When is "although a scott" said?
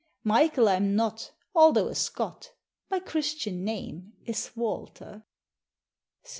1.53-2.53